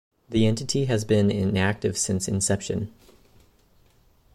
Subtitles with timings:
[0.29, 2.91] The entity has been inactive since inception.